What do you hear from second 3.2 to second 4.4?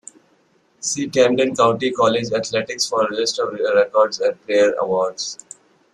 of records